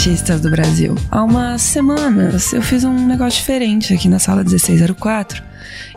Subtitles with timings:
[0.00, 0.94] artistas do Brasil.
[1.10, 5.42] Há umas semanas eu fiz um negócio diferente aqui na sala 1604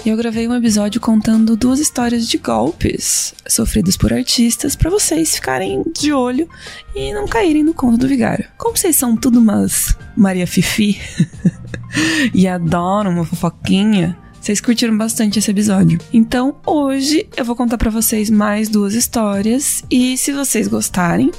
[0.05, 5.35] e eu gravei um episódio contando duas histórias de golpes sofridos por artistas para vocês
[5.35, 6.49] ficarem de olho
[6.93, 8.45] e não caírem no conto do vigário.
[8.57, 10.99] Como vocês são tudo umas Maria Fifi
[12.33, 15.97] e adoram uma fofoquinha, vocês curtiram bastante esse episódio.
[16.11, 21.31] Então, hoje eu vou contar para vocês mais duas histórias e se vocês gostarem,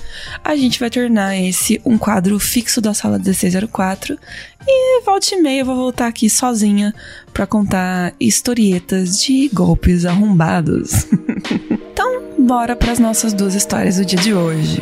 [0.42, 4.18] a gente vai tornar esse um quadro fixo da sala 1604
[4.66, 6.94] e volte e meia eu vou voltar aqui sozinha
[7.30, 11.06] para contar historietas de golpes arrombados.
[11.70, 14.80] então, bora para as nossas duas histórias do dia de hoje.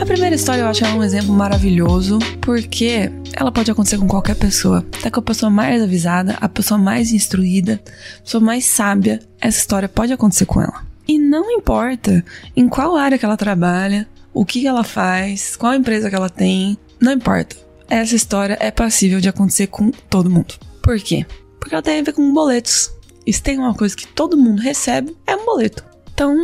[0.00, 4.34] A primeira história eu acho ela um exemplo maravilhoso, porque ela pode acontecer com qualquer
[4.34, 4.84] pessoa.
[4.98, 7.80] Até com a pessoa mais avisada, a pessoa mais instruída,
[8.18, 10.84] a pessoa mais sábia, essa história pode acontecer com ela.
[11.06, 12.24] E não importa
[12.56, 16.76] em qual área que ela trabalha, o que ela faz, qual empresa que ela tem,
[17.00, 17.54] não importa.
[17.88, 20.54] Essa história é passível de acontecer com todo mundo.
[20.82, 21.24] Por quê?
[21.60, 22.90] Porque ela tem a ver com boletos.
[23.24, 25.84] E se tem uma coisa que todo mundo recebe, é um boleto.
[26.12, 26.36] Então,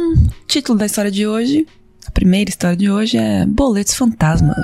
[0.46, 1.66] título da história de hoje
[2.14, 4.56] primeira história de hoje é Boletos Fantasmas.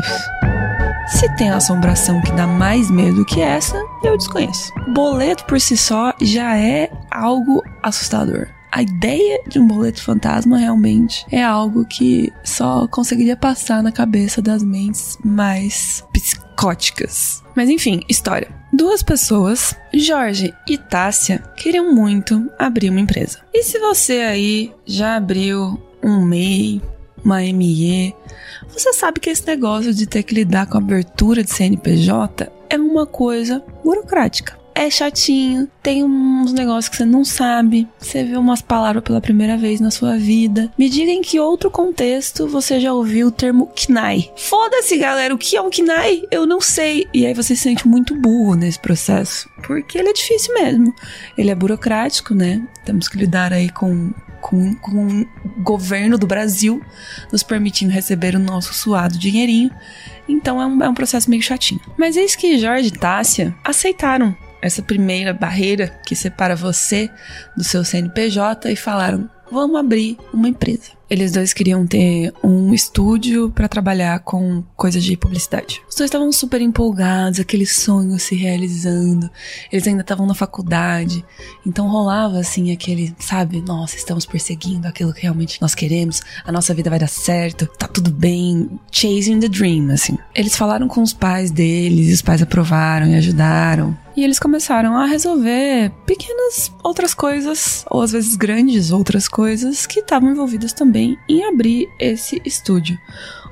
[1.20, 4.72] Se tem assombração que dá mais medo que essa, eu desconheço.
[4.94, 8.48] Boleto por si só já é algo assustador.
[8.72, 14.40] A ideia de um boleto fantasma realmente é algo que só conseguiria passar na cabeça
[14.40, 17.42] das mentes mais psicóticas.
[17.54, 18.48] Mas enfim, história.
[18.72, 23.40] Duas pessoas, Jorge e Tássia, queriam muito abrir uma empresa.
[23.52, 26.80] E se você aí já abriu um MEI,
[27.24, 28.14] uma ME.
[28.68, 33.06] Você sabe que esse negócio de ter que lidar com abertura de CNPJ é uma
[33.06, 34.59] coisa burocrática.
[34.80, 39.54] É chatinho, tem uns negócios que você não sabe, você vê umas palavras pela primeira
[39.54, 40.72] vez na sua vida.
[40.78, 44.32] Me diga em que outro contexto você já ouviu o termo KNAI.
[44.38, 46.22] Foda-se, galera, o que é um KNAI?
[46.30, 47.06] Eu não sei.
[47.12, 50.94] E aí você se sente muito burro nesse processo, porque ele é difícil mesmo.
[51.36, 52.66] Ele é burocrático, né?
[52.82, 54.10] Temos que lidar aí com
[54.40, 56.82] com, com o governo do Brasil
[57.30, 59.70] nos permitindo receber o nosso suado dinheirinho.
[60.26, 61.82] Então é um, é um processo meio chatinho.
[61.98, 67.10] Mas eis que Jorge e Tássia aceitaram essa primeira barreira que separa você
[67.56, 71.00] do seu CNPJ e falaram: vamos abrir uma empresa.
[71.10, 75.82] Eles dois queriam ter um estúdio para trabalhar com coisas de publicidade.
[75.88, 79.28] Os dois estavam super empolgados, aquele sonho se realizando.
[79.72, 81.24] Eles ainda estavam na faculdade,
[81.66, 86.72] então rolava assim aquele, sabe, nossa, estamos perseguindo aquilo que realmente nós queremos, a nossa
[86.72, 90.16] vida vai dar certo, tá tudo bem, chasing the dream, assim.
[90.32, 93.98] Eles falaram com os pais deles, os pais aprovaram e ajudaram.
[94.20, 100.00] E eles começaram a resolver pequenas outras coisas, ou às vezes grandes outras coisas, que
[100.00, 102.98] estavam envolvidas também em abrir esse estúdio.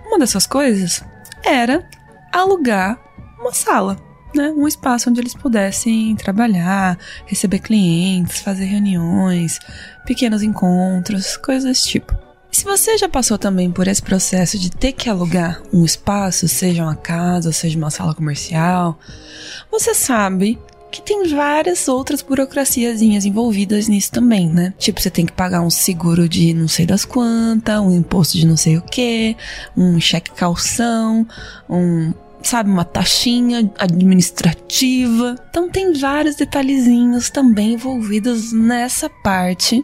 [0.06, 1.02] Uma dessas coisas
[1.42, 1.88] era
[2.30, 3.00] alugar
[3.40, 3.96] uma sala,
[4.34, 4.52] né?
[4.54, 9.58] Um espaço onde eles pudessem trabalhar, receber clientes, fazer reuniões,
[10.04, 12.27] pequenos encontros, coisas desse tipo.
[12.58, 16.82] Se você já passou também por esse processo de ter que alugar um espaço, seja
[16.82, 18.98] uma casa, seja uma sala comercial,
[19.70, 20.58] você sabe
[20.90, 24.74] que tem várias outras burocraciazinhas envolvidas nisso também, né?
[24.76, 28.44] Tipo, você tem que pagar um seguro de não sei das quantas, um imposto de
[28.44, 29.36] não sei o que,
[29.76, 31.24] um cheque calção,
[31.70, 35.36] um sabe, uma taxinha administrativa.
[35.48, 39.80] Então tem vários detalhezinhos também envolvidos nessa parte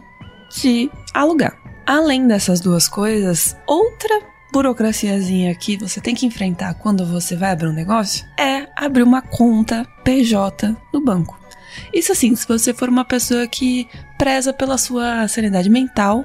[0.61, 1.64] de alugar.
[1.87, 4.23] Além dessas duas coisas, outra
[4.53, 9.21] burocraciazinha que você tem que enfrentar quando você vai abrir um negócio é abrir uma
[9.21, 11.39] conta PJ no banco.
[11.93, 16.25] Isso assim, se você for uma pessoa que preza pela sua sanidade mental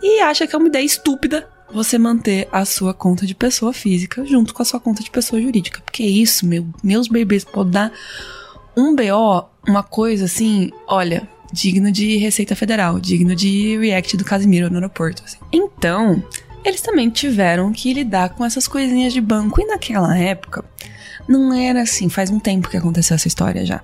[0.00, 4.24] e acha que é uma ideia estúpida você manter a sua conta de pessoa física
[4.24, 5.82] junto com a sua conta de pessoa jurídica.
[5.84, 7.92] Porque isso, meu, meus bebês, pode dar
[8.76, 14.68] um BO, uma coisa assim, olha, digno de Receita Federal, digno de react do Casimiro
[14.70, 15.22] no aeroporto.
[15.24, 15.38] Assim.
[15.52, 16.22] Então,
[16.64, 19.60] eles também tiveram que lidar com essas coisinhas de banco.
[19.60, 20.64] E naquela época,
[21.28, 23.82] não era assim, faz um tempo que aconteceu essa história já.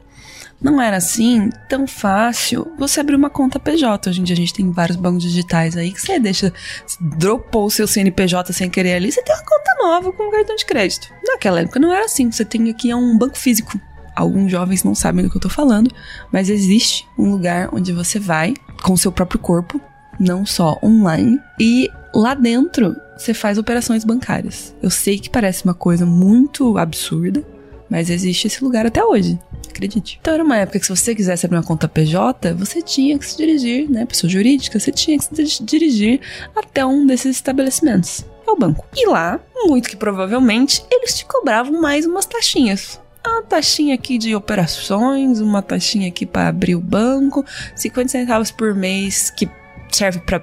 [0.61, 4.08] Não era assim tão fácil você abrir uma conta PJ.
[4.08, 6.52] Hoje em dia a gente tem vários bancos digitais aí que você deixa,
[6.99, 10.56] dropou o seu CNPJ sem querer ali, você tem uma conta nova com um cartão
[10.56, 11.12] de crédito.
[11.26, 13.78] Naquela época não era assim, você tem aqui um banco físico
[14.14, 15.90] alguns jovens não sabem do que eu tô falando,
[16.32, 19.81] mas existe um lugar onde você vai com seu próprio corpo,
[20.19, 24.75] não só online, e lá dentro você faz operações bancárias.
[24.82, 27.44] Eu sei que parece uma coisa muito absurda,
[27.88, 29.38] Mas existe esse lugar até hoje.
[29.69, 30.19] Acredite.
[30.20, 33.26] Então era uma época que se você quisesse abrir uma conta PJ, você tinha que
[33.26, 34.06] se dirigir, né?
[34.06, 36.20] Pessoa jurídica, você tinha que se dirigir
[36.56, 38.25] até um desses estabelecimentos.
[38.46, 38.84] É o banco.
[38.96, 43.00] E lá, muito que provavelmente, eles te cobravam mais umas taxinhas
[43.31, 47.44] uma taxinha aqui de operações, uma taxinha aqui para abrir o banco,
[47.75, 49.49] 50 centavos por mês que
[49.91, 50.43] serve para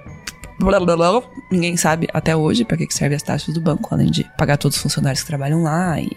[1.51, 4.78] Ninguém sabe até hoje para que serve as taxas do banco, além de pagar todos
[4.78, 6.16] os funcionários que trabalham lá e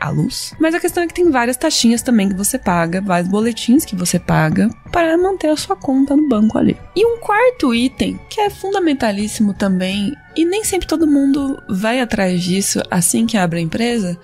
[0.00, 0.54] a luz.
[0.58, 3.96] Mas a questão é que tem várias taxinhas também que você paga, vários boletins que
[3.96, 6.76] você paga para manter a sua conta no banco ali.
[6.94, 12.42] E um quarto item, que é fundamentalíssimo também, e nem sempre todo mundo vai atrás
[12.42, 14.18] disso assim que abre a empresa,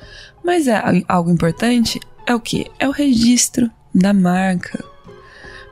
[0.44, 2.66] mas é algo importante, é o que?
[2.78, 4.84] É o registro da marca.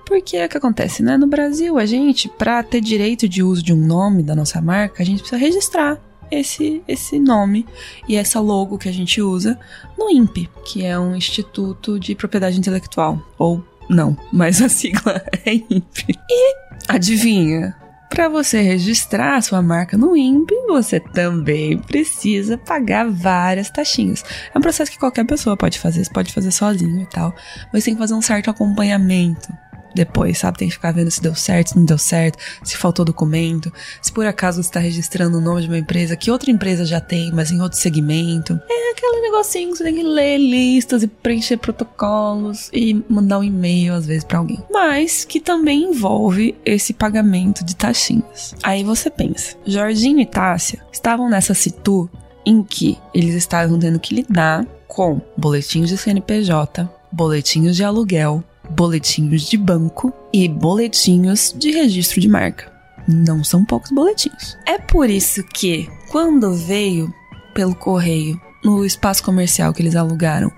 [0.06, 1.16] Porque é o que acontece, né?
[1.16, 5.02] No Brasil, a gente, para ter direito de uso de um nome da nossa marca,
[5.02, 6.00] a gente precisa registrar
[6.30, 7.66] esse, esse nome
[8.08, 9.58] e essa logo que a gente usa
[9.98, 13.22] no INPE, que é um Instituto de Propriedade Intelectual.
[13.38, 16.18] Ou não, mas a sigla é INPE.
[16.30, 16.54] E
[16.88, 17.76] adivinha?
[18.08, 24.24] Para você registrar sua marca no INPE, você também precisa pagar várias taxinhas.
[24.52, 27.34] É um processo que qualquer pessoa pode fazer, você pode fazer sozinho e tal,
[27.72, 29.52] mas tem que fazer um certo acompanhamento
[29.94, 30.58] depois, sabe?
[30.58, 34.12] Tem que ficar vendo se deu certo, se não deu certo, se faltou documento, se
[34.12, 37.50] por acaso está registrando o nome de uma empresa que outra empresa já tem, mas
[37.50, 38.60] em outro segmento.
[38.68, 43.44] É aquele negocinho que você tem que ler listas e preencher protocolos e mandar um
[43.44, 44.62] e-mail às vezes para alguém.
[44.70, 48.54] Mas que também envolve esse pagamento de taxinhas.
[48.62, 52.08] Aí você pensa, Jorginho e Tássia estavam nessa situ
[52.44, 59.42] em que eles estavam tendo que lidar com boletins de CNPJ, boletins de aluguel, boletinhos
[59.42, 62.72] de banco e boletinhos de registro de marca.
[63.06, 64.58] Não são poucos boletinhos.
[64.66, 67.12] É por isso que, quando veio
[67.54, 70.52] pelo correio, no espaço comercial que eles alugaram,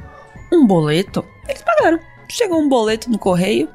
[0.52, 2.00] um boleto, eles pagaram.
[2.28, 3.68] Chegou um boleto no correio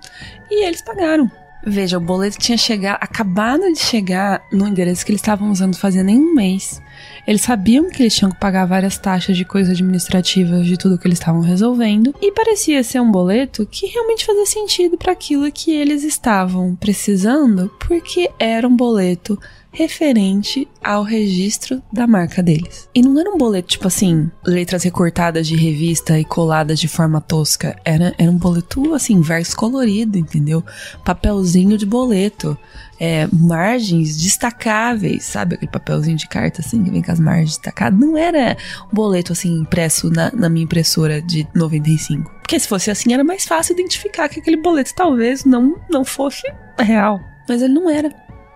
[0.50, 1.30] e eles pagaram.
[1.66, 6.04] Veja, o boleto tinha chegado, acabado de chegar no endereço que eles estavam usando fazia
[6.04, 6.80] nem um mês.
[7.26, 11.08] Eles sabiam que eles tinham que pagar várias taxas de coisas administrativas de tudo que
[11.08, 15.72] eles estavam resolvendo, e parecia ser um boleto que realmente fazia sentido para aquilo que
[15.72, 19.40] eles estavam precisando, porque era um boleto
[19.76, 22.88] referente ao registro da marca deles.
[22.96, 27.20] E não era um boleto tipo assim, letras recortadas de revista e coladas de forma
[27.20, 27.76] tosca.
[27.84, 30.64] Era, era um boleto assim, verso colorido, entendeu?
[31.04, 32.58] Papelzinho de boleto.
[32.98, 35.56] É, margens destacáveis, sabe?
[35.56, 38.00] Aquele papelzinho de carta assim que vem com as margens destacadas.
[38.00, 38.56] Não era
[38.90, 42.32] um boleto assim impresso na, na minha impressora de 95.
[42.40, 46.44] Porque se fosse assim era mais fácil identificar que aquele boleto talvez não, não fosse
[46.80, 47.20] real.
[47.50, 48.10] Mas ele não era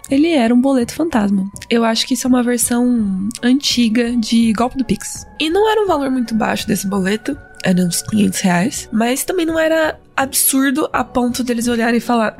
[0.09, 1.49] ele era um boleto fantasma.
[1.69, 5.25] Eu acho que isso é uma versão antiga de golpe do Pix.
[5.39, 9.45] E não era um valor muito baixo desse boleto, era uns 500 reais, mas também
[9.45, 12.37] não era absurdo a ponto deles olharem e falar: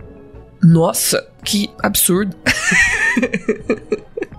[0.61, 2.35] Nossa, que absurdo.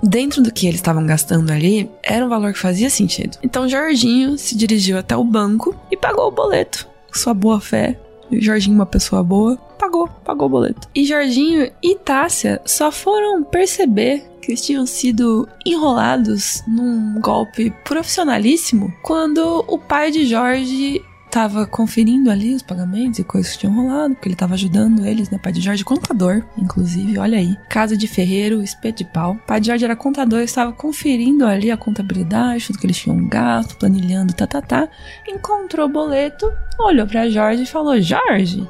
[0.03, 3.37] Dentro do que eles estavam gastando ali, era um valor que fazia sentido.
[3.43, 6.89] Então Jorginho se dirigiu até o banco e pagou o boleto.
[7.13, 7.99] Sua boa fé.
[8.33, 10.89] Jorginho, uma pessoa boa, pagou, pagou o boleto.
[10.95, 18.93] E Jorginho e Tássia só foram perceber que eles tinham sido enrolados num golpe profissionalíssimo
[19.03, 24.15] quando o pai de Jorge tava conferindo ali os pagamentos e coisas que tinham rolado,
[24.15, 25.39] porque ele tava ajudando eles, né?
[25.39, 27.57] Pai de Jorge, contador, inclusive, olha aí.
[27.69, 29.39] Casa de ferreiro, espeto de pau.
[29.47, 33.77] Pai de Jorge era contador, estava conferindo ali a contabilidade, tudo que eles tinham gasto,
[33.77, 34.89] planilhando, tá, tá, tá.
[35.29, 38.67] Encontrou o boleto, olhou para Jorge e falou: Jorge,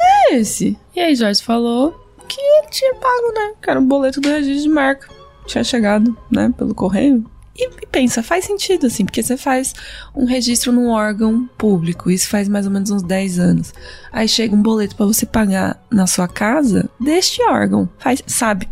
[0.00, 0.78] é esse?
[0.94, 2.40] E aí Jorge falou que
[2.70, 3.54] tinha pago, né?
[3.60, 5.08] Que era um boleto do registro de marca.
[5.46, 7.24] Tinha chegado, né, pelo correio.
[7.56, 9.74] E, e, pensa, faz sentido, assim, porque você faz
[10.14, 13.74] um registro num órgão público, isso faz mais ou menos uns 10 anos.
[14.12, 17.88] Aí chega um boleto para você pagar na sua casa deste órgão.
[17.98, 18.68] Faz, sabe,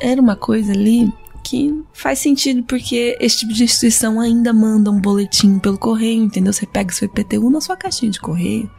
[0.00, 1.12] era uma coisa ali
[1.42, 6.52] que faz sentido porque esse tipo de instituição ainda manda um boletim pelo correio, entendeu?
[6.52, 8.70] Você pega seu IPTU na sua caixinha de correio.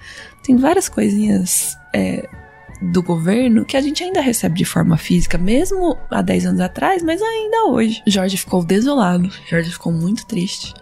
[0.44, 2.28] Tem várias coisinhas é,
[2.82, 7.02] do governo que a gente ainda recebe de forma física, mesmo há 10 anos atrás,
[7.02, 8.02] mas ainda hoje.
[8.08, 10.74] Jorge ficou desolado, Jorge ficou muito triste.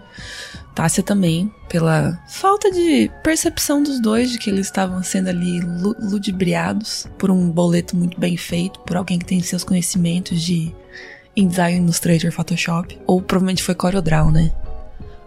[0.73, 7.07] Tássia também, pela falta de percepção dos dois de que eles estavam sendo ali ludibriados
[7.17, 10.73] por um boleto muito bem feito, por alguém que tem seus conhecimentos de
[11.35, 14.51] InDesign, Illustrator, Photoshop, ou provavelmente foi CorelDRAW, né?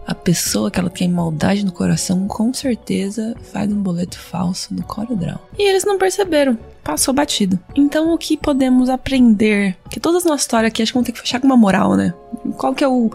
[0.07, 4.83] A pessoa que ela tem maldade no coração, com certeza faz um boleto falso no
[4.83, 5.39] CorelDRAW.
[5.57, 7.59] E eles não perceberam, passou batido.
[7.75, 9.75] Então o que podemos aprender?
[9.89, 11.95] Que todas as nossas histórias aqui acho que vão ter que fechar com uma moral,
[11.95, 12.13] né?
[12.57, 13.09] Qual que é o,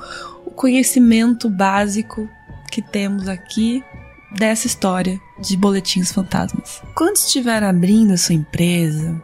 [0.44, 2.28] o conhecimento básico
[2.72, 3.84] que temos aqui
[4.32, 6.82] dessa história de boletins fantasmas.
[6.94, 9.20] Quando estiver abrindo a sua empresa,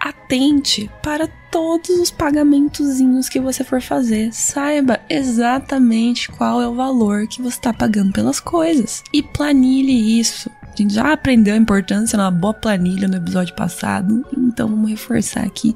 [0.00, 4.32] atente para todos os pagamentozinhos que você for fazer.
[4.32, 10.50] Saiba exatamente qual é o valor que você está pagando pelas coisas e planilhe isso.
[10.62, 15.44] A gente já aprendeu a importância na boa planilha no episódio passado, então vamos reforçar
[15.44, 15.74] aqui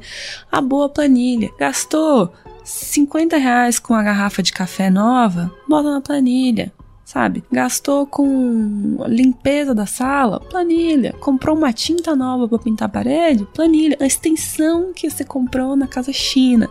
[0.53, 1.49] a boa planilha.
[1.59, 5.50] Gastou 50 reais com a garrafa de café nova?
[5.67, 6.71] Bota na planilha
[7.11, 7.43] sabe?
[7.50, 11.12] Gastou com limpeza da sala, planilha.
[11.14, 13.97] Comprou uma tinta nova para pintar a parede, planilha.
[14.00, 16.71] A extensão que você comprou na casa China,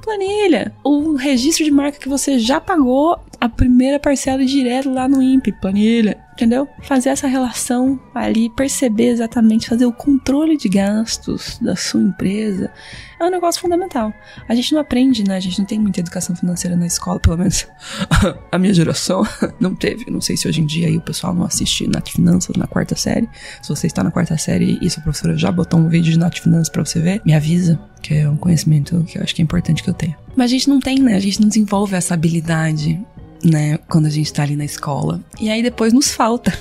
[0.00, 0.72] planilha.
[0.84, 5.52] O registro de marca que você já pagou a primeira parcela direto lá no INPE,
[5.52, 6.68] planilha entendeu?
[6.82, 12.70] Fazer essa relação ali, perceber exatamente, fazer o controle de gastos da sua empresa
[13.20, 14.12] é um negócio fundamental.
[14.48, 15.36] A gente não aprende, né?
[15.36, 17.66] A gente não tem muita educação financeira na escola, pelo menos
[18.50, 19.22] a minha geração
[19.60, 20.10] não teve.
[20.10, 22.96] Não sei se hoje em dia aí o pessoal não assiste Nath Finanças na quarta
[22.96, 23.28] série.
[23.62, 26.38] Se você está na quarta série e sua professora já botou um vídeo de Nath
[26.38, 29.44] Finanças pra você ver, me avisa, que é um conhecimento que eu acho que é
[29.44, 30.18] importante que eu tenha.
[30.36, 31.14] Mas a gente não tem, né?
[31.14, 33.00] A gente não desenvolve essa habilidade
[33.44, 35.20] né, quando a gente tá ali na escola.
[35.40, 36.56] E aí depois nos falta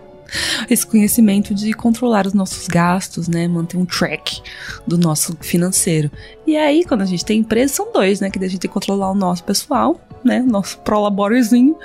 [0.68, 4.42] esse conhecimento de controlar os nossos gastos, né, manter um track
[4.86, 6.10] do nosso financeiro.
[6.46, 8.74] E aí, quando a gente tem empresa, são dois, né, que a gente tem que
[8.74, 11.76] controlar o nosso pessoal, né, nosso prolaborezinho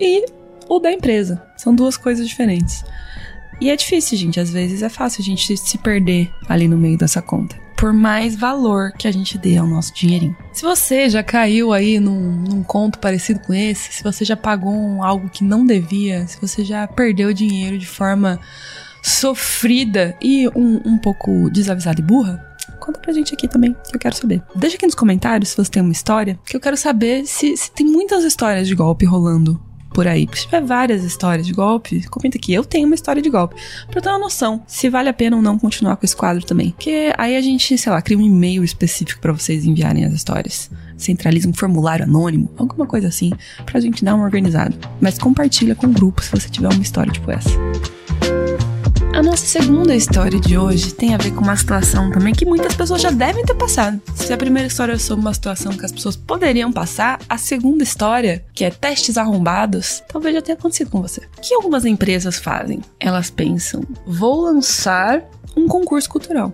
[0.00, 0.24] e
[0.68, 1.42] o da empresa.
[1.56, 2.84] São duas coisas diferentes.
[3.60, 6.98] E é difícil, gente, às vezes é fácil a gente se perder ali no meio
[6.98, 10.36] dessa conta por mais valor que a gente dê ao nosso dinheirinho.
[10.52, 14.72] Se você já caiu aí num, num conto parecido com esse, se você já pagou
[14.72, 18.38] um, algo que não devia, se você já perdeu dinheiro de forma
[19.02, 23.98] sofrida e um, um pouco desavisada e burra, conta pra gente aqui também, que eu
[23.98, 24.40] quero saber.
[24.54, 27.68] Deixa aqui nos comentários se você tem uma história, que eu quero saber se, se
[27.72, 29.60] tem muitas histórias de golpe rolando
[29.92, 30.28] por aí.
[30.32, 32.52] Se tiver várias histórias de golpe, comenta aqui.
[32.52, 33.56] Eu tenho uma história de golpe.
[33.90, 36.70] Pra ter uma noção se vale a pena ou não continuar com esse quadro também.
[36.70, 40.70] Porque aí a gente, sei lá, cria um e-mail específico para vocês enviarem as histórias.
[40.96, 43.32] Centraliza um formulário anônimo, alguma coisa assim,
[43.66, 44.74] pra gente dar uma organizada.
[45.00, 47.50] Mas compartilha com o grupo se você tiver uma história tipo essa.
[49.22, 52.74] A nossa segunda história de hoje tem a ver com uma situação também que muitas
[52.74, 54.02] pessoas já devem ter passado.
[54.16, 57.84] Se a primeira história é sobre uma situação que as pessoas poderiam passar, a segunda
[57.84, 61.20] história, que é testes arrombados, talvez já tenha acontecido com você.
[61.38, 62.80] O que algumas empresas fazem?
[62.98, 65.22] Elas pensam: vou lançar
[65.56, 66.52] um concurso cultural.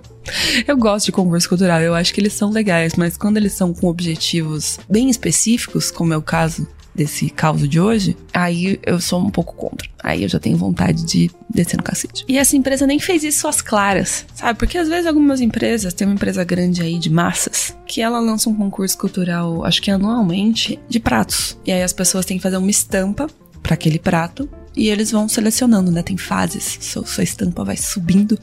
[0.66, 3.72] Eu gosto de concurso cultural, eu acho que eles são legais, mas quando eles são
[3.72, 9.20] com objetivos bem específicos, como é o caso desse caos de hoje, aí eu sou
[9.20, 9.88] um pouco contra.
[10.02, 12.24] Aí eu já tenho vontade de descer no cacete.
[12.26, 14.58] E essa empresa nem fez isso às claras, sabe?
[14.58, 18.50] Porque às vezes algumas empresas, tem uma empresa grande aí de massas, que ela lança
[18.50, 21.56] um concurso cultural, acho que anualmente, de pratos.
[21.64, 23.28] E aí as pessoas têm que fazer uma estampa
[23.62, 26.02] para aquele prato e eles vão selecionando, né?
[26.02, 28.36] Tem fases, sua, sua estampa vai subindo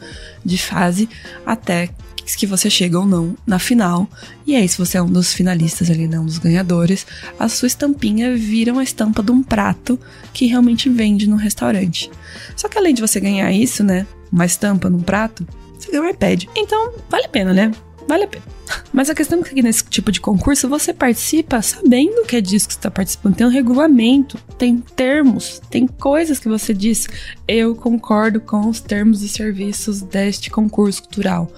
[0.45, 1.09] de fase
[1.45, 1.89] até
[2.33, 4.09] que você chega ou não na final.
[4.47, 7.05] E aí, se você é um dos finalistas ali, não né, um dos ganhadores,
[7.37, 9.99] a sua estampinha vira uma estampa de um prato
[10.33, 12.09] que realmente vende no restaurante.
[12.55, 14.07] Só que além de você ganhar isso, né?
[14.31, 15.45] Uma estampa num prato,
[15.77, 16.45] você ganha um iPad.
[16.55, 17.71] Então, vale a pena, né?
[18.07, 18.45] Vale a pena.
[18.93, 22.67] Mas a questão é que nesse tipo de concurso você participa sabendo que é disso
[22.67, 23.35] que você está participando.
[23.35, 27.07] Tem um regulamento, tem termos, tem coisas que você diz.
[27.47, 31.51] Eu concordo com os termos e serviços deste concurso cultural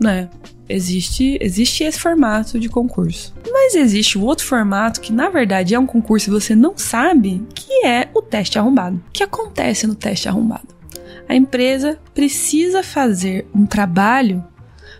[0.00, 0.28] né?
[0.68, 3.32] Existe, existe esse formato de concurso.
[3.50, 7.46] Mas existe o outro formato que, na verdade, é um concurso e você não sabe,
[7.54, 8.96] que é o teste arrombado.
[9.08, 10.68] O que acontece no teste arrombado?
[11.28, 14.44] A empresa precisa fazer um trabalho,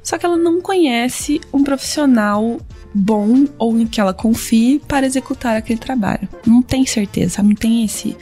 [0.02, 2.58] só que ela não conhece um profissional
[2.94, 6.28] bom ou em que ela confie para executar aquele trabalho.
[6.46, 8.16] Não tem certeza, não tem esse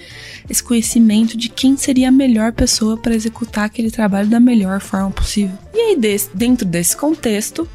[0.48, 5.10] esse conhecimento de quem seria a melhor pessoa para executar aquele trabalho da melhor forma
[5.10, 5.56] possível.
[5.72, 7.68] E aí, desse, dentro desse contexto,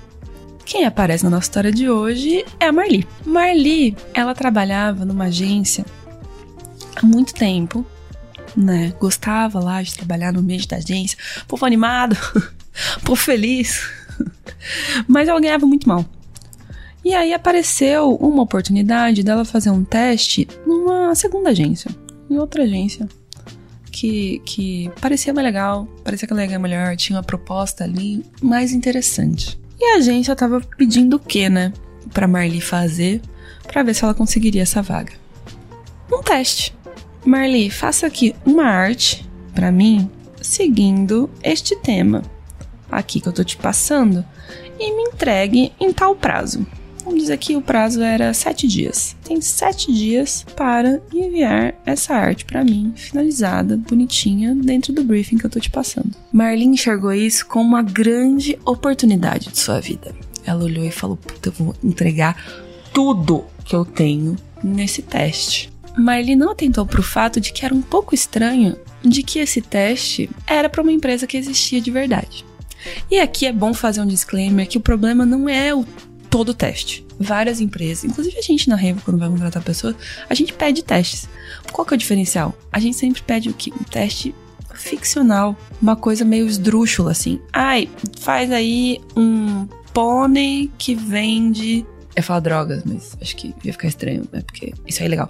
[0.65, 3.07] quem aparece na nossa história de hoje é a Marli.
[3.25, 5.83] Marli, ela trabalhava numa agência
[6.95, 7.85] há muito tempo,
[8.55, 8.93] né?
[8.99, 12.15] Gostava lá de trabalhar no meio da agência, povo animado,
[13.03, 13.89] povo feliz.
[15.07, 16.05] Mas ela ganhava muito mal.
[17.03, 21.89] E aí apareceu uma oportunidade dela fazer um teste numa segunda agência
[22.29, 23.07] em outra agência
[23.91, 28.71] que, que parecia mais legal, parecia que ela ia melhor, tinha uma proposta ali mais
[28.71, 29.59] interessante.
[29.79, 31.73] E a agência tava pedindo o que, né?
[32.13, 33.21] Pra Marli fazer
[33.67, 35.13] para ver se ela conseguiria essa vaga.
[36.11, 36.75] Um teste.
[37.25, 40.09] Marli, faça aqui uma arte para mim
[40.41, 42.23] seguindo este tema
[42.91, 44.25] aqui que eu tô te passando
[44.79, 46.65] e me entregue em tal prazo.
[47.09, 49.15] Vamos dizer que o prazo era sete dias.
[49.23, 55.45] Tem sete dias para enviar essa arte para mim, finalizada, bonitinha, dentro do briefing que
[55.47, 56.11] eu tô te passando.
[56.31, 60.13] Marlene enxergou isso como uma grande oportunidade de sua vida.
[60.45, 62.37] Ela olhou e falou: Puta, eu vou entregar
[62.93, 65.73] tudo que eu tenho nesse teste.
[65.97, 69.61] Marlene não atentou para o fato de que era um pouco estranho de que esse
[69.61, 72.45] teste era para uma empresa que existia de verdade.
[73.09, 75.83] E aqui é bom fazer um disclaimer que o problema não é o
[76.29, 77.05] todo teste.
[77.19, 79.95] Várias empresas, inclusive a gente na Revo, quando vai contratar pessoas,
[80.29, 81.27] a gente pede testes.
[81.71, 82.57] Qual que é o diferencial?
[82.71, 83.71] A gente sempre pede o que?
[83.73, 84.33] Um teste
[84.73, 87.39] ficcional, uma coisa meio esdrúxula assim.
[87.51, 93.87] Ai, faz aí um pônei que vende eu falo drogas, mas acho que ia ficar
[93.87, 94.41] estranho, né?
[94.41, 95.29] Porque isso é ilegal.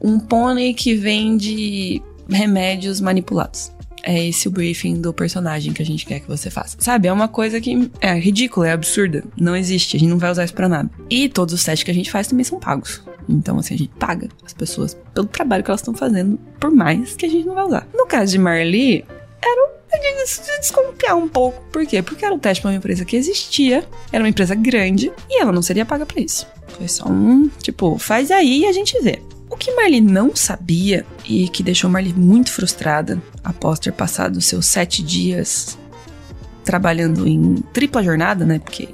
[0.00, 3.70] Um pônei que vende remédios manipulados.
[4.02, 6.76] É esse o briefing do personagem que a gente quer que você faça.
[6.80, 7.08] Sabe?
[7.08, 9.24] É uma coisa que é ridícula, é absurda.
[9.36, 9.96] Não existe.
[9.96, 10.90] A gente não vai usar isso pra nada.
[11.08, 13.02] E todos os testes que a gente faz também são pagos.
[13.28, 17.14] Então, assim, a gente paga as pessoas pelo trabalho que elas estão fazendo, por mais
[17.14, 17.86] que a gente não vai usar.
[17.94, 19.04] No caso de Marli,
[19.42, 21.62] era de desconfiar um pouco.
[21.70, 22.02] Por quê?
[22.02, 25.52] Porque era um teste para uma empresa que existia, era uma empresa grande e ela
[25.52, 26.46] não seria paga para isso.
[26.68, 29.20] Foi só um, tipo, faz aí e a gente vê.
[29.50, 34.66] O que Marli não sabia e que deixou Marli muito frustrada após ter passado seus
[34.66, 35.76] sete dias
[36.64, 38.60] trabalhando em tripla jornada, né?
[38.60, 38.88] Porque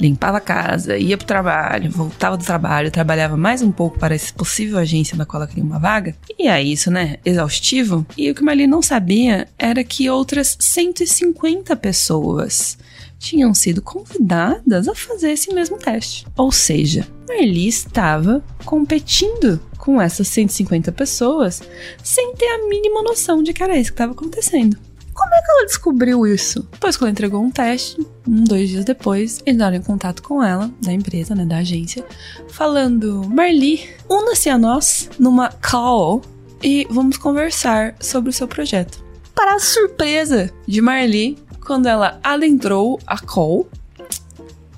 [0.00, 4.32] limpava a casa, ia pro trabalho, voltava do trabalho, trabalhava mais um pouco para essa
[4.32, 6.16] possível agência na qual ela queria uma vaga.
[6.38, 7.18] E é isso, né?
[7.24, 8.06] Exaustivo.
[8.16, 12.78] E o que Marli não sabia era que outras 150 pessoas
[13.18, 16.26] tinham sido convidadas a fazer esse mesmo teste.
[16.36, 21.60] Ou seja, Marli estava competindo com essas 150 pessoas
[22.04, 24.78] sem ter a mínima noção de que era isso que estava acontecendo.
[25.12, 26.68] Como é que ela descobriu isso?
[26.70, 30.70] Depois que ela entregou um teste, um, dois dias depois, entraram em contato com ela,
[30.80, 32.06] da empresa, né, da agência,
[32.48, 36.22] falando: Marli, una-se a nós numa call
[36.62, 39.04] e vamos conversar sobre o seu projeto.
[39.34, 41.36] Para a surpresa de Marli,
[41.66, 43.68] quando ela adentrou a call,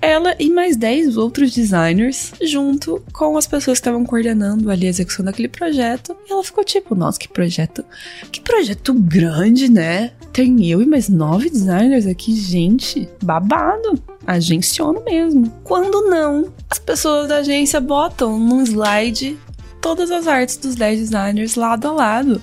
[0.04, 4.90] ela e mais 10 outros designers, junto com as pessoas que estavam coordenando ali a
[4.90, 6.14] execução daquele projeto.
[6.28, 7.84] E ela ficou tipo, nossa, que projeto,
[8.30, 10.12] que projeto grande, né?
[10.32, 13.98] Tem eu e mais nove designers aqui, gente, babado.
[14.26, 15.50] Agenciona mesmo.
[15.62, 19.38] Quando não, as pessoas da agência botam num slide
[19.80, 22.42] todas as artes dos 10 designers lado a lado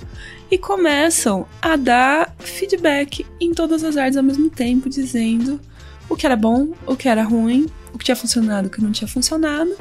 [0.51, 5.59] e começam a dar feedback em todas as artes ao mesmo tempo, dizendo
[6.11, 8.91] o que era bom, o que era ruim, o que tinha funcionado, o que não
[8.91, 9.71] tinha funcionado,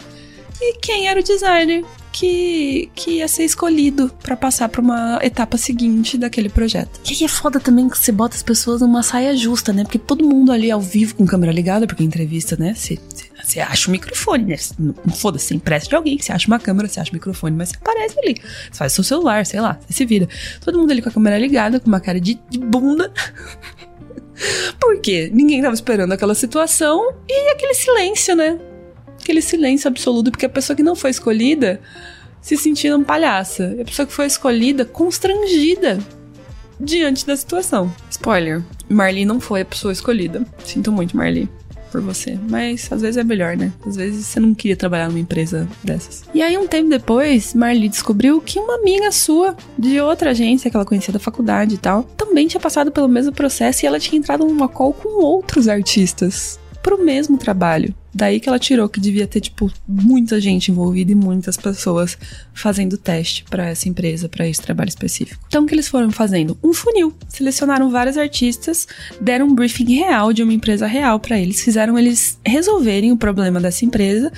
[0.60, 5.56] e quem era o designer que, que ia ser escolhido para passar para uma etapa
[5.56, 7.00] seguinte daquele projeto.
[7.08, 9.84] E aí é foda também que você bota as pessoas numa saia justa, né?
[9.84, 12.74] Porque todo mundo ali ao vivo com câmera ligada, porque entrevista, né?
[12.74, 14.56] Você acha o microfone, né?
[15.16, 17.76] Foda-se, você empresta de alguém, você acha uma câmera, você acha o microfone, mas você
[17.76, 18.36] aparece ali.
[18.70, 20.28] Você faz seu celular, sei lá, você se vira.
[20.60, 23.12] Todo mundo ali com a câmera ligada, com uma cara de, de bunda.
[24.80, 28.59] Porque ninguém tava esperando aquela situação e aquele silêncio, né?
[29.20, 31.80] Aquele silêncio absoluto, porque a pessoa que não foi escolhida
[32.40, 33.74] se sentia um palhaça.
[33.76, 35.98] E a pessoa que foi escolhida, constrangida
[36.80, 37.92] diante da situação.
[38.11, 40.44] Spoiler: Marley não foi a pessoa escolhida.
[40.64, 41.48] Sinto muito, Marley
[41.90, 42.38] por você.
[42.48, 43.72] Mas às vezes é melhor, né?
[43.87, 46.24] Às vezes você não queria trabalhar numa empresa dessas.
[46.35, 50.76] E aí, um tempo depois, Marli descobriu que uma amiga sua, de outra agência que
[50.76, 54.18] ela conhecia da faculdade e tal, também tinha passado pelo mesmo processo e ela tinha
[54.18, 57.94] entrado numa call com outros artistas pro mesmo trabalho.
[58.12, 62.18] Daí que ela tirou que devia ter, tipo, muita gente envolvida e muitas pessoas
[62.52, 65.44] fazendo teste para essa empresa, para esse trabalho específico.
[65.46, 66.58] Então, o que eles foram fazendo?
[66.62, 67.14] Um funil.
[67.28, 68.88] Selecionaram vários artistas,
[69.20, 73.60] deram um briefing real de uma empresa real para eles, fizeram eles resolverem o problema
[73.60, 74.32] dessa empresa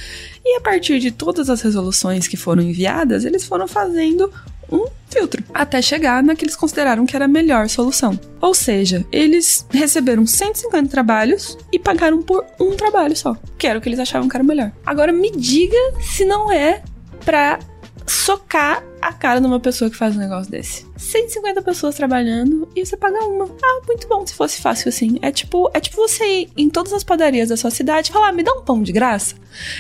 [0.45, 4.31] e a partir de todas as resoluções que foram enviadas, eles foram fazendo
[4.73, 8.19] um filtro, até chegar na que eles consideraram que era a melhor solução.
[8.41, 13.83] Ou seja, eles receberam 150 trabalhos e pagaram por um trabalho só, que era o
[13.83, 14.73] que eles achavam que era melhor.
[14.85, 16.83] Agora me diga se não é
[17.25, 17.59] pra
[18.07, 20.87] socar a cara de uma pessoa que faz um negócio desse.
[20.97, 23.45] 150 pessoas trabalhando e você paga uma.
[23.45, 25.19] Ah, muito bom se fosse fácil assim.
[25.23, 28.29] É tipo, é tipo você ir em todas as padarias da sua cidade e falar:
[28.29, 29.35] ah, me dá um pão de graça.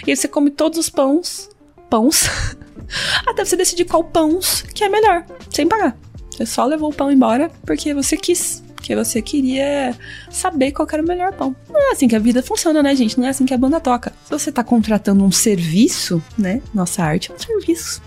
[0.07, 1.48] E aí você come todos os pães.
[1.88, 2.28] Pães.
[3.26, 4.38] até você decidir qual pão
[4.74, 5.96] que é melhor, sem pagar.
[6.31, 8.62] Você só levou o pão embora porque você quis.
[8.74, 9.96] Porque você queria
[10.28, 11.55] saber qual era o melhor pão.
[11.70, 13.16] Não é assim que a vida funciona, né, gente?
[13.16, 14.12] Não é assim que a banda toca.
[14.24, 16.61] Se você tá contratando um serviço, né?
[16.74, 18.02] Nossa arte é um serviço.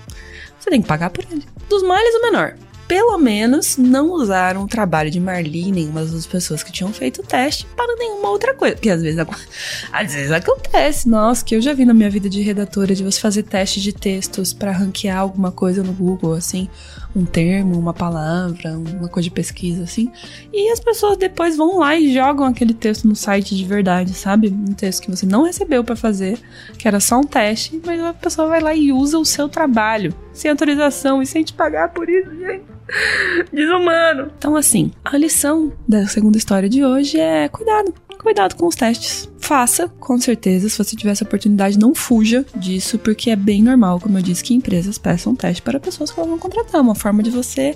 [0.59, 1.45] Você tem que pagar por ele.
[1.69, 2.57] Dos males, o menor.
[2.87, 7.23] Pelo menos não usaram o trabalho de Marli, nenhuma das pessoas que tinham feito o
[7.25, 8.75] teste, para nenhuma outra coisa.
[8.75, 9.19] Porque às vezes,
[9.91, 11.09] às vezes acontece.
[11.09, 13.91] Nossa, que eu já vi na minha vida de redatora de você fazer teste de
[13.91, 16.69] textos para ranquear alguma coisa no Google, assim,
[17.15, 20.11] um termo, uma palavra, uma coisa de pesquisa, assim.
[20.51, 24.49] E as pessoas depois vão lá e jogam aquele texto no site de verdade, sabe?
[24.49, 26.39] Um texto que você não recebeu para fazer,
[26.77, 30.13] que era só um teste, mas a pessoa vai lá e usa o seu trabalho,
[30.33, 32.75] sem autorização e sem te pagar por isso, gente.
[33.51, 34.31] Desumano.
[34.37, 37.93] Então, assim, a lição da segunda história de hoje é cuidado.
[38.19, 39.29] Cuidado com os testes.
[39.39, 40.69] Faça, com certeza.
[40.69, 44.43] Se você tiver essa oportunidade, não fuja disso, porque é bem normal, como eu disse,
[44.43, 46.81] que empresas peçam teste para pessoas que vão contratar.
[46.81, 47.75] Uma forma de você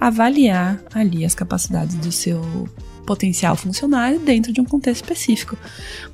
[0.00, 2.68] avaliar ali as capacidades do seu
[3.06, 5.56] potencial funcionário dentro de um contexto específico.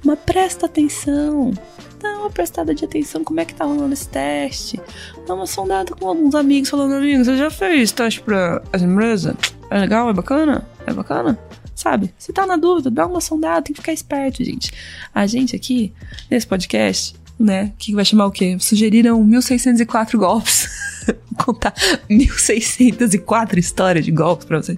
[0.04, 1.52] Mas presta atenção
[2.00, 4.80] dá uma prestada de atenção como é que tá rolando esse teste.
[5.26, 9.36] Dá uma sondada com alguns amigos falando, amigo, você já fez teste pra essa empresa?
[9.70, 10.08] É legal?
[10.08, 10.66] É bacana?
[10.86, 11.38] É bacana?
[11.80, 12.12] Sabe?
[12.18, 14.70] Se tá na dúvida, dá uma sondada, tem que ficar esperto, gente.
[15.14, 15.94] A gente aqui,
[16.30, 18.54] nesse podcast, né, que vai chamar o quê?
[18.60, 20.68] Sugeriram 1604 golpes.
[21.42, 21.72] contar
[22.06, 24.76] 1604 histórias de golpes pra vocês.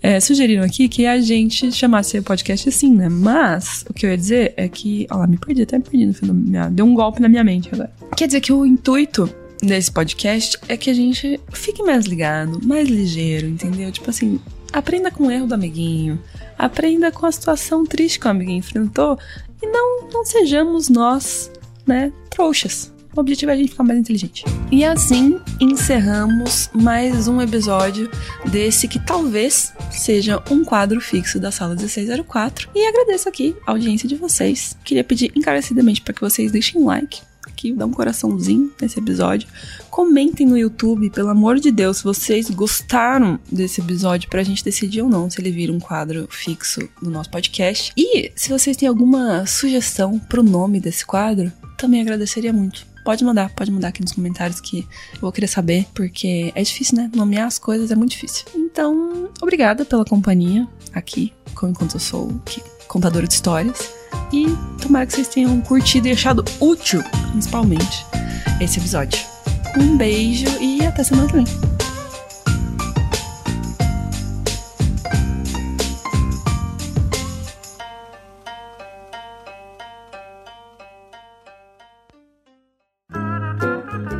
[0.00, 3.08] É, sugeriram aqui que a gente chamasse o podcast assim, né?
[3.08, 5.08] Mas o que eu ia dizer é que.
[5.10, 6.70] Ó, lá, me perdi, até me perdi no final.
[6.70, 7.92] Deu um golpe na minha mente agora.
[8.16, 9.28] Quer dizer que o intuito
[9.60, 13.90] desse podcast é que a gente fique mais ligado, mais ligeiro, entendeu?
[13.90, 14.38] Tipo assim,
[14.74, 16.20] aprenda com o erro do amiguinho,
[16.58, 19.16] aprenda com a situação triste que o amiguinho enfrentou
[19.62, 21.50] e não, não sejamos nós,
[21.86, 22.92] né, trouxas.
[23.16, 24.44] O objetivo é a gente ficar mais inteligente.
[24.72, 28.10] E assim encerramos mais um episódio
[28.50, 32.70] desse que talvez seja um quadro fixo da sala 1604.
[32.74, 34.76] E agradeço aqui a audiência de vocês.
[34.82, 37.22] Queria pedir encarecidamente para que vocês deixem um like
[37.64, 39.48] aqui, dá um coraçãozinho nesse episódio.
[39.90, 45.02] Comentem no YouTube, pelo amor de Deus, se vocês gostaram desse episódio, pra gente decidir
[45.02, 47.92] ou não se ele vira um quadro fixo no nosso podcast.
[47.96, 53.50] E se vocês têm alguma sugestão pro nome desse quadro, também agradeceria muito pode mandar,
[53.50, 54.78] pode mandar aqui nos comentários que
[55.12, 57.10] eu vou querer saber, porque é difícil, né?
[57.14, 58.46] Nomear as coisas é muito difícil.
[58.54, 62.32] Então, obrigada pela companhia aqui, enquanto eu sou
[62.88, 64.03] contadora de histórias.
[64.32, 64.46] E
[64.80, 68.06] tomara que vocês tenham curtido e achado útil, principalmente,
[68.60, 69.18] esse episódio.
[69.76, 71.44] Um beijo e até semana que vem.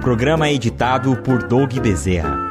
[0.05, 2.44] programa editado por Doug Bezerra.